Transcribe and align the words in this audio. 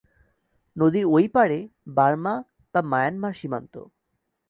নদীর 0.75 1.05
ঐ 1.09 1.17
পাড়ে 1.35 1.59
বার্মা 1.97 2.35
বা 2.73 2.81
মায়ানমার 2.83 3.33
সীমান্ত। 3.33 3.73